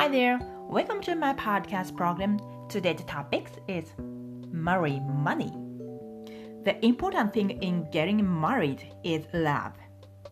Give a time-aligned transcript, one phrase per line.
[0.00, 2.40] Hi there, welcome to my podcast program.
[2.70, 3.92] Today's topic is
[4.50, 5.52] marry money.
[6.64, 9.74] The important thing in getting married is love,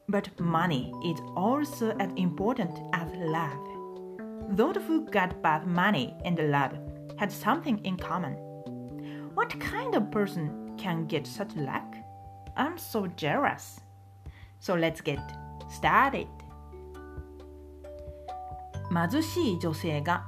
[0.09, 4.57] but money is also as important as love.
[4.57, 6.73] Those who got both money and love
[7.19, 8.37] had something in common.
[9.35, 11.95] What kind of person can get such luck?
[12.57, 13.81] I'm so jealous.
[14.61, 15.21] So let's get
[15.69, 16.27] started.
[18.93, 20.27] 貧しい女性が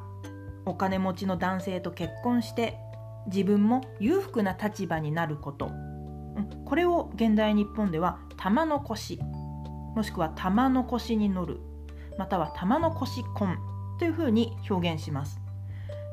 [0.67, 2.79] お金持ちの男性と結婚して
[3.27, 5.71] 自分も裕福な立場になること。
[6.65, 9.19] これを現代日本では玉の腰
[9.95, 11.61] もしくは玉の腰に乗る
[12.17, 13.59] または玉の腰婚
[13.99, 15.41] というふうに表現します。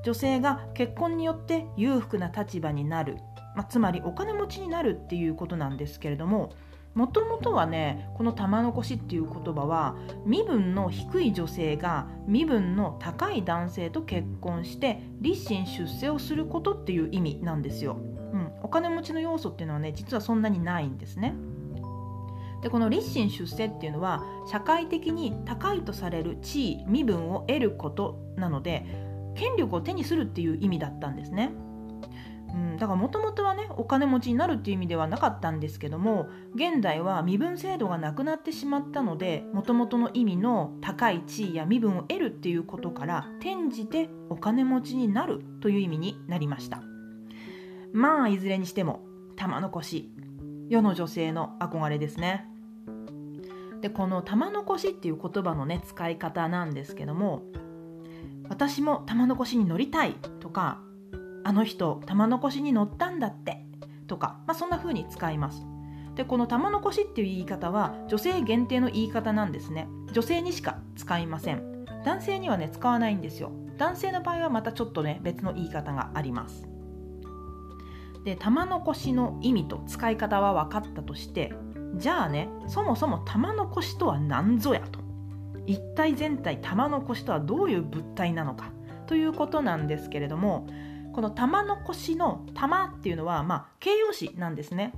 [0.04, 3.18] 女性が結婚によって裕福な立場になる、
[3.56, 6.54] まあ、つまりお金持ちになるっていうことなんですけれども
[6.98, 17.98] もともとはねこの玉の腰っていう言葉は身分の低い女性が身分の高い男性と結婚して立身出世をすることっていう意味なんですよ、
[18.34, 21.36] うん、お金持ちの要素っていうのはね実はそんなにないんですね。
[22.64, 28.88] でこの立身出世っていうのは社会的に高いとされる地位身分を得ることなので
[29.36, 31.52] 権力を手にするっていう意味だったんですね。
[32.54, 46.82] うん、だからもともとはねお金持ちになるっていう意味ではなかったんですけども現代は身分制度がなくなってしまったのでもともとの意味の高い地位や身分を得るっていうことから転じてお金持ちになるという意味になりました。
[47.94, 49.02] まあいずれにしても
[49.36, 50.12] 玉の腰
[50.70, 52.46] 世の女性の憧れですね。
[53.82, 57.44] でこの玉の腰っていう言葉のね使い方なんですけども
[58.50, 60.82] 私も玉の腰に乗りたいとか
[61.48, 63.64] あの人玉の腰に乗ったんだって。
[64.08, 65.66] とか、まあ、そんな風に使います。
[66.16, 69.88] でこの玉の腰っていう言い方は女性限定の言い方なんですね。
[70.12, 71.86] 女性にしか使いません。
[72.04, 73.54] 男性にはね使わないんですよ。
[73.78, 76.68] 男性の場合はまたちょっとね別の言い方があります。
[78.26, 81.54] で玉の腰の意味と使い方は分かったとして
[81.96, 85.00] じゃあねそもそも玉の腰とは何ぞやと。
[85.66, 88.74] 一体全体玉の腰とはどういう物体なのか。
[89.06, 90.68] ということなんですけれども
[91.18, 94.94] この玉の腰の玉っていうのは、まあ、形容詞なんですね。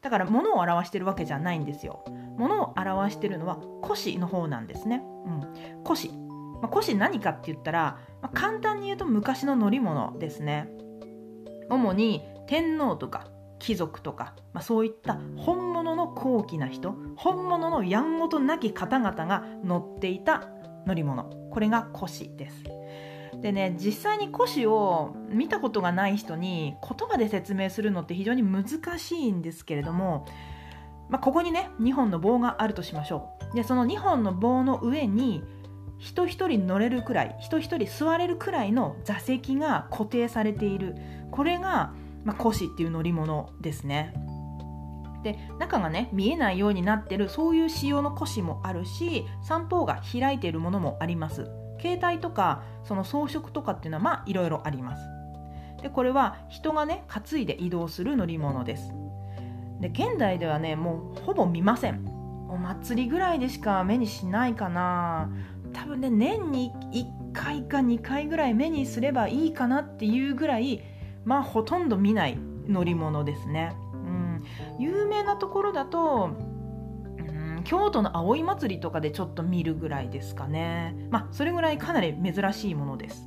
[0.00, 2.04] だから物を表してるわけじゃないんですよ。
[2.36, 10.70] 物を表してるのは腰の方なんですね、うん、腰、まあ、腰何かって言ったら、まあ、簡単に言うと昔の乗り物ですね。
[11.70, 13.28] 主に天皇とか
[13.60, 20.48] 貴族とか、まあ、そういった本物の高貴な人本物のやんごとなき方々が乗っていた
[20.84, 21.30] 乗り物。
[21.52, 22.77] これが腰です。
[23.40, 28.66] でね実際に古紙を見たことがない人に言葉で説明するのって非常に難
[28.98, 30.26] しいんですけれども、
[31.08, 33.56] まあ、ここにね2本の棒があるとしましょう。
[33.56, 35.42] でその2本の棒の上に
[35.98, 40.96] 人一人乗れるくらい人一人座れるくらいの座席が固定されている。
[41.30, 41.92] これが、
[42.24, 44.14] まあ、古紙っていう乗り物ですね。
[45.22, 51.50] で中がね見えないようになってるそういう仕様の古紙もあるし三方が開いているものもあります。
[51.80, 55.02] 携帯とかその装飾とかっていうのはまあいろいろあります。
[55.82, 58.92] でこれは人がね担いで移動する乗り物です。
[59.80, 62.06] で現代ではねもうほぼ見ません。
[62.50, 65.30] お祭りぐらいでしか目にしないかな。
[65.72, 70.82] 多分ね年に1回か2回ぐらい目にすればいいかなっていうぐらい
[71.24, 74.44] まあほとんど見ない乗り物ですね、うん、
[74.78, 76.30] 有名なところだと
[77.64, 80.94] 京都の葵祭とかでちょっと見るぐらいですかね。
[81.10, 83.26] まあそれぐらいかなり珍しいものです。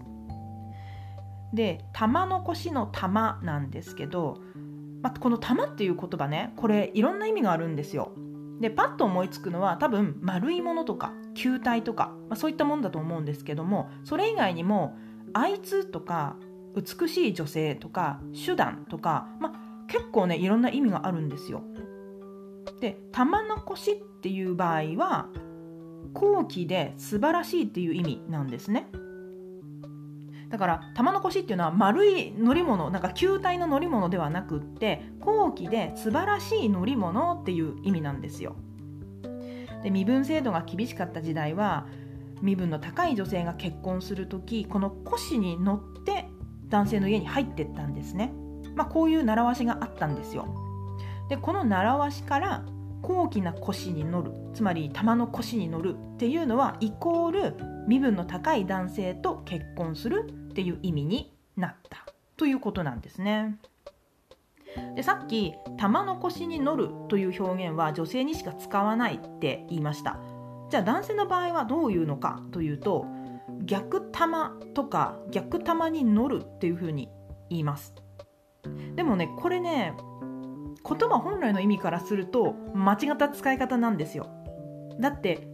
[1.53, 4.37] で玉の腰の玉なんですけど、
[5.01, 8.13] まあ、この玉っていう言葉ねこれいろんな意味があるんですよ。
[8.61, 14.95] でパッと思いつくのは多分丸いものとか球体とか、まあ、そういったものだと思うんですけどもそれ以外にも
[15.33, 16.35] あいつとか
[16.75, 21.63] 美しい女性とか手段とか、まあ、結構ねいろんな意味があるんですよ。
[22.81, 25.29] で玉の腰っていう場合は
[26.13, 28.87] 高貴で素晴らしいっていう意味なんですね。
[30.49, 38.57] だから玉の腰っていうのは丸い乗り物なんか球体の乗り物ではなくって高貴で素晴らしい乗り物っていう意味なんですよ。
[39.83, 41.87] で身分制度が厳しかった時代は
[42.41, 46.27] 身分の高い女性が結婚する時この腰に乗って
[46.67, 48.33] 男性の家に入ってったんですね、
[48.75, 50.47] まあ、こういう習わしがあったんですよ。
[51.29, 52.65] でこの習わしから
[53.01, 57.55] 高貴な腰に乗るつまり玉の腰に乗るっていうのはイコール
[57.87, 62.05] 身分の高い男性と結婚するっていう意味になった。
[62.37, 63.59] ということなんですね。
[64.95, 70.19] でさっき「玉の腰に乗る」という表現は女性にしか使わないって言いました。
[70.69, 73.05] じゃあ男性の場合はどういうのかというと
[73.65, 77.09] 逆玉とか逆玉に乗るっていうふうに
[77.49, 77.93] 言います。
[78.95, 79.93] でもねこれね
[80.87, 84.27] 言葉本来の意味からすると間違った使い方なんですよ。
[84.99, 85.47] だって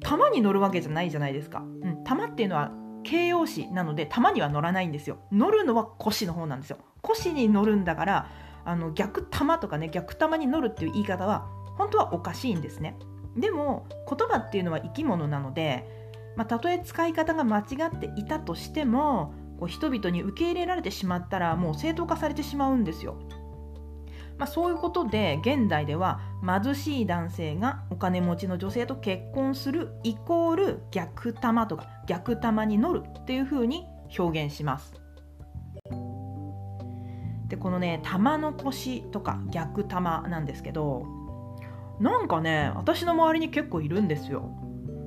[0.00, 2.72] 玉に乗るわけじゃないじゃないですか、うん、玉っていうのは
[3.02, 5.18] 形容詞なので玉には乗らないんですよ。
[5.32, 6.78] 乗るのは腰の方なんですよ。
[7.02, 8.30] 腰に乗るんだから
[8.64, 11.46] あの逆玉とかね逆玉に乗るっていう言い方は
[11.76, 12.98] 本当はおかしいんですね。
[13.36, 15.86] でも言葉っていうのは生き物なので、
[16.36, 23.16] まあ、たとえ使い方が間違っていたとしてもこう人々に受け入れられてしまったらもう正当化されてしまうんですよ。
[24.38, 33.84] まあ、そういうことで現代では貧しい男性がお金持ちの女性と結婚するイコール逆玉とか逆玉に乗るっていうふうに
[34.16, 34.94] 表現します。
[37.48, 41.06] でこのね玉の腰とか逆玉なんですけど
[41.98, 44.50] なんかね私の周りに結構いるんですよ。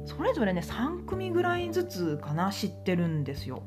[0.05, 3.63] それぞれね3組ぐらいずつかな知ってるんですよ。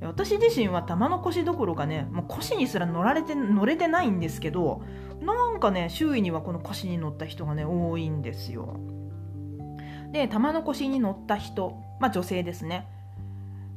[0.00, 4.82] 私自身は玉の腰どころかねもう腰にすら乗られて乗れてないんですけど
[5.20, 8.78] なんかね周囲にはこの腰に乗った人がね多いんですよ。
[10.12, 12.86] で玉の腰に乗った人まあ女性ですね。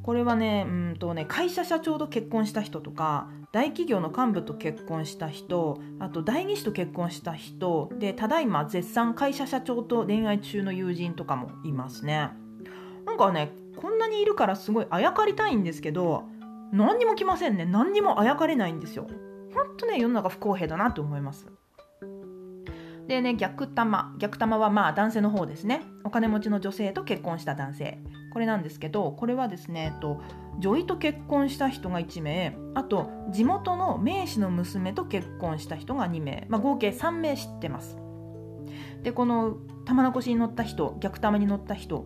[0.04, 12.32] これはねうんとね会社社長と結婚した人とか大企業の幹部と結婚した人あと代議士と結婚した人でただいま絶賛会社社長と恋愛中の友人とかもいますね。
[13.06, 13.52] なんかね
[14.12, 16.26] にいるからすごいあやかりたいんですけど
[16.72, 17.66] 何にも来ませんね。
[17.66, 19.08] 何にもあやかれないんですよ。
[19.54, 21.48] ほんとね世の中不公平だなと思います。
[23.08, 24.16] でね逆玉。
[24.20, 25.82] 逆玉はまあ男性の方ですね。
[26.06, 28.00] お金持ちの女性と結婚した男性。
[28.32, 30.22] これなんですけどこれはですね、えっと、
[30.60, 32.56] 女医と結婚した人が1名。
[32.74, 37.98] あと地元の名士の娘と結婚した人が2名、まあ、合計3名知ってます。
[39.04, 42.06] でこの玉の腰に乗った人逆玉に乗った人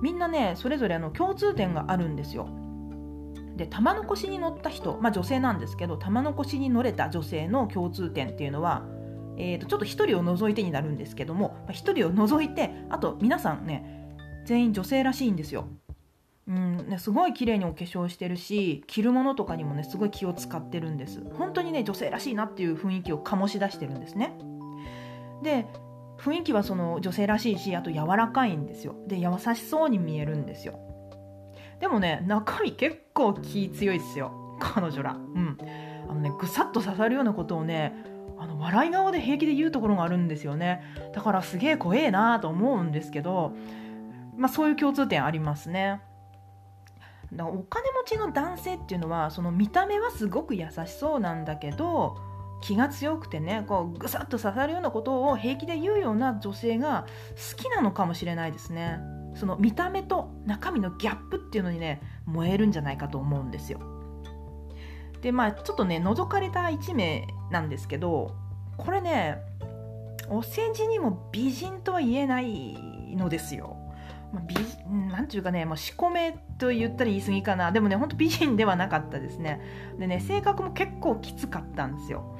[0.00, 2.48] みんなねそれぞれの共通点があるんですよ。
[3.56, 8.86] で玉の腰に乗った人、まあ、女性なんですけど玉の腰に乗れた女性の共通点っていうのは、
[9.36, 14.16] えー、とちょっと1人を除いてになるんですけども、まあ、1人を除いてあと皆さんね
[14.46, 15.68] 全員女性らしいんですよ。
[16.48, 21.22] うんね、すごい綺麗にお化粧してるし着るものとかにもねすごい気を使ってるんです。
[21.38, 24.36] 本当にね女性らしいなっていう雰囲気を醸し出してるんですね。
[25.42, 25.66] で
[26.20, 28.94] 雰囲気はその女性らしいしあと柔らかいんですよ。
[29.06, 30.78] で優しそうに見えるんですよ。
[31.80, 34.58] でもね中身結構気強いですよ。
[34.60, 35.12] 彼女ら。
[35.12, 35.56] うん。
[36.08, 37.94] あのねぐさっと刺さるようなことをね
[38.38, 40.82] あの笑い顔で平気で言うところがあるんですよね。
[41.14, 43.54] だからすげえ怖えなと思うんですけど
[44.36, 46.02] まあそういう共通点ありますね。
[47.32, 52.16] だからお金持ちの男性っていうのはその見た目はすごく優しそうなんだけど
[52.60, 57.06] 気が強くてねこうぐさっと刺さるようなことを平気で言うような女性が
[57.50, 58.98] 好きなのかもしれないですね。
[59.34, 63.80] その見た目と中身のギャップっていうのにね燃えるんじゃないかと思うんですよ。
[65.22, 68.34] でまあちょっとね覗かれた1名なんですけど
[68.76, 69.38] これね
[70.28, 72.76] お世辞にも美人とは言えない
[73.16, 73.76] のですよ。
[74.32, 74.54] まあ、美
[75.12, 77.72] なんていうかね、まあ、仕込めと言ったら言い過ぎかな。
[77.72, 79.60] でもねほんと美人ではなかったですね。
[79.98, 82.36] でね性格も結構きつかったんですよ。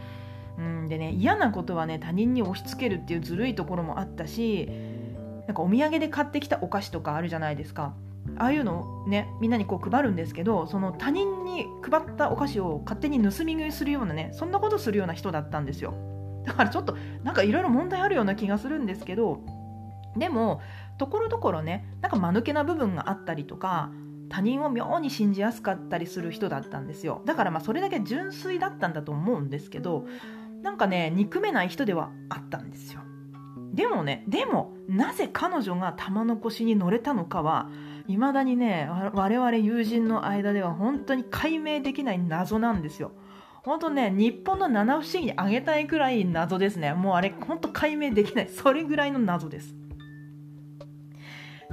[0.59, 4.69] うんでね嫌なことはね他人に押し付けるっていうずるいところもあったし
[5.47, 7.95] なんかお土産で買ってきたお菓子とかあるじゃないですか。
[8.37, 15.95] ああいうのをねみんなにこう配るんですけどその他人に配ったお菓子を勝手に盗み食いするようなねそんなことするような人だったんですよ。
[16.45, 19.41] だからちょっとなんかいろいろ問題あるような気がするんですけど
[20.17, 20.61] でも
[21.01, 23.91] ところどころねなんか間抜けな部分があったりとか
[24.29, 27.23] 他人を妙に信じやすかったりする人だったんですよ。
[27.25, 30.05] だからまあそれだけ純粋だったんだと思うんですけど
[30.61, 33.01] なんかね憎めない人ではあったんですよ。
[33.73, 37.71] でもねでもなぜ彼女が玉の腰に乗れたのかは
[38.07, 43.13] 未だにね我々友人の間では本当に解明できない謎なんですよ。
[43.63, 46.93] 本当ね日本の七不思議にあげたいくらい謎ですね。
[46.93, 48.51] もうあれ本当解明できない。
[48.51, 49.75] それぐらいの謎です。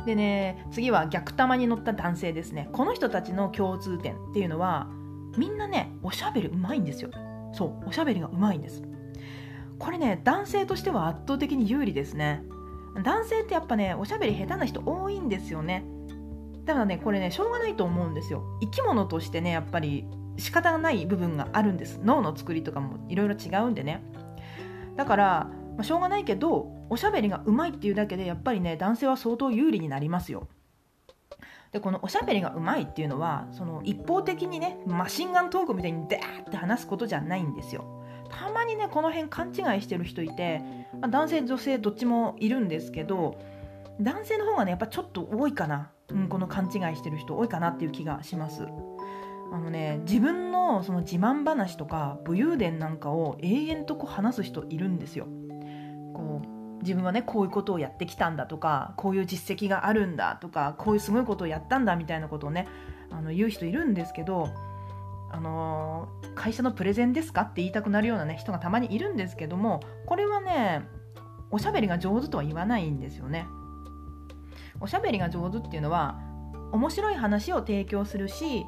[0.06, 2.70] でね次は逆玉に乗った男性ですね。
[2.72, 4.88] この人たちの共通点っていうのは
[5.38, 7.10] みんなねおしゃべりうまいんですよ。
[7.54, 8.84] そうおしゃべりがうまいんです。
[9.80, 12.44] これね男性としては圧倒的に有利ですね。
[13.04, 15.86] 男性ってやっぱねおしゃべり下手な人多いんですよね。
[16.66, 18.44] だからねこれねしょうがないと思うんですよ。
[18.62, 20.06] 生き物としてねやっぱり
[20.38, 22.00] 仕方がない部分があるんです。
[22.04, 24.04] 脳の作りとかもいろいろ違うんでね。
[24.96, 30.48] だから、まあ、しょうがないけどおしゃべりがうまいっていうだけでやっぱりね男性は相当有利になりますよ。
[31.72, 37.86] でこのおしゃべりがうまいっていうのはその一方的にねマシンガントークみたいにダーって話すことじゃないんですよ。
[38.30, 40.60] たまにねこの辺勘違いしてる人いて、
[41.00, 43.40] まあ、男性女性どっちもいるんですけど
[44.02, 48.68] 男性の方がねやっぱちょっと多いかな、うん、この勘違いしてる人多いかなっていう気がします。
[49.50, 55.28] あのね自分のその自慢話とか武勇伝なんかを永遠とこう話す人いるんですよ。
[56.82, 62.68] 自分はねこういうことをやってきたんだとかこういう実績があるんだとかこういうすごいことをやったんだみたいなことをね
[63.12, 64.50] あの言う人いるんですけど
[65.32, 67.42] あのー、会社のプレゼンですか？
[67.42, 70.88] って言いたくなるような、ね、人がたまにいるんですけどもこれはね
[71.52, 73.46] おしゃべりが上手とは言わないんですよね。
[74.80, 76.20] おしゃべりが上手っていうのは
[76.72, 78.66] 面白い話を提供するし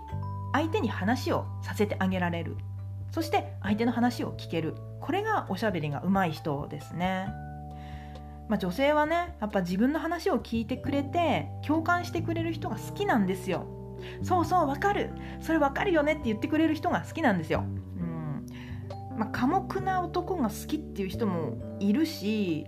[0.53, 2.57] 相手に話をさせてあげられる
[3.11, 7.27] そして相手の話を聞けるこれがおしゃべりが上手い人ですね。
[8.49, 13.65] まあ、女性はねやっぱ自分の話を聞いてくれて共感してくれる人が好きなんですよ。
[14.23, 17.63] そうそうわかるそれわかるよねって言ってくれる人が好きなんですよ。
[17.63, 18.45] うん
[19.17, 22.65] まあ、寡黙な男が好きっていう人もいるし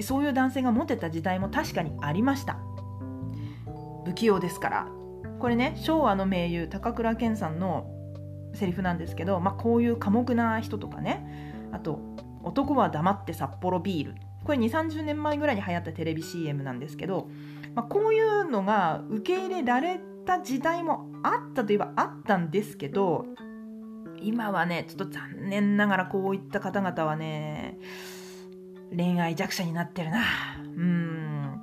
[0.00, 2.58] そういう男性がモテた時代も確かにありました。
[4.06, 4.88] 不器用ですから
[5.38, 7.90] これね昭和の名優高倉健さんの
[8.54, 12.00] セリフなんですけど、まあ、こういう寡黙な人とかねあと
[12.42, 14.14] 「男は黙って札幌ビール」
[14.50, 17.28] これ2 3 0年前ぐらいに流行ったテレビ CM なんですけど、
[17.76, 23.26] まあ、こういうのが受け入れられた時代もあったといえばあったんですけど
[24.20, 27.78] 今はねちょっと残念ながらこういった方々はね
[28.90, 30.24] 恋愛弱者になってるな。
[30.58, 31.60] うん。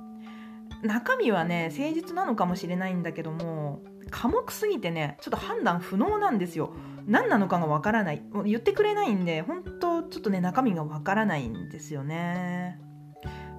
[0.82, 6.72] 中身はね誠実なのかもしれないんだけども寡黙すぎてねちょっと判断不能なんですよ。
[7.06, 8.22] 何なのかがわからない。
[8.46, 12.80] 言ってくれないんで本当ちょっとね中身がわからないんですよね。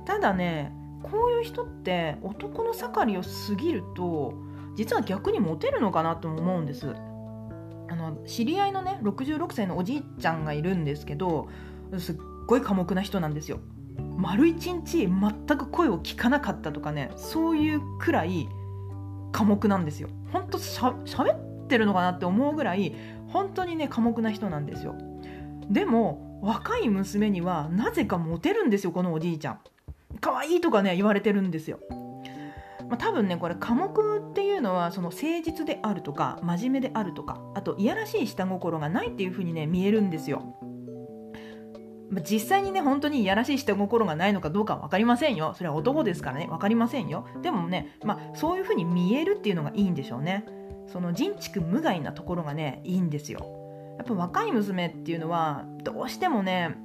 [0.06, 4.34] ただねこういう人って男の盛りを過ぎると
[4.76, 6.94] 実は逆にモテるのかなとも思うんです。
[7.92, 11.50] あの知り合いのね66歳のおじいちゃんがいるんですけど
[11.98, 13.60] すっごい寡黙な人なんですよ。
[14.18, 18.48] 丸一日全く声を聞かなかったとかねそういうくらい
[19.32, 20.10] 寡黙なんですよ。
[20.32, 20.92] ほんとしゃ
[21.24, 21.36] べっ
[21.68, 22.96] てるのかなって思うぐらい
[23.28, 24.96] 本当にね寡黙な人なんですよ。
[25.70, 29.60] でも若い娘にはなぜかモテるんですよこのおじいちゃん。
[30.22, 31.80] 可愛いとかね言われてるんですよ。
[32.90, 40.56] まあ、多分ねこれ科目っていうのはその誠実であるとか真面目であるとかあといやらしい下心がないっていう風にね見えるんですよ。
[42.10, 45.54] ま、実際にね本当にいやらしい下心がないのかどうかは分かりませんよ。
[45.56, 47.28] それは男ですからね分かりませんよ。
[47.44, 50.46] でもね、まあ、そういう風に見えるっていうのがいいんでしょうね。
[50.88, 53.59] その人畜無害なところがねいいんですよ。
[54.00, 56.76] やっぱ若い娘っていうのはどうしてもね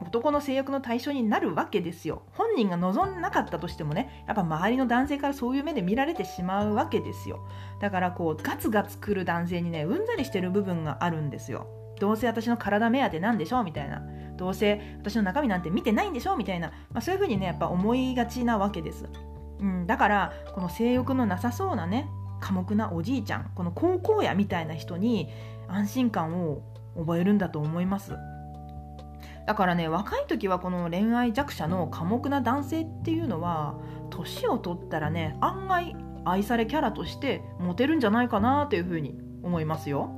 [0.00, 2.22] 男の性欲の対象になるわけですよ。
[2.32, 7.40] 本人が望んなかったとしてもねやっぱ周りの男性からそういう目で見られてしまうわけですよ。
[7.80, 11.66] だからこうガツガツくる男性にねうんざりしてる部分があるんですよ。
[11.98, 13.60] どうせ私の体目当てなんでしょ？
[13.60, 14.02] うみたいな。
[14.36, 16.34] どうせ私の中身なんて見てないんでしょ？
[16.34, 19.06] うみたいな、まあ、そういうふうにねやっぱ思いがちなわけです、
[19.60, 22.06] うん、だからこの性欲のなさそうなね
[22.42, 25.30] 寡黙なおじいちゃんこの高校やみたいな人に
[25.68, 26.62] 安心感を
[26.96, 28.12] 覚えるんだと思います
[29.46, 33.78] だからね若い時はこの恋愛弱者の寡黙な男性っていうのは
[34.10, 40.10] 年を取ったらね案外愛されキャラとしてモテるんじゃないかなというふうに思いますよ。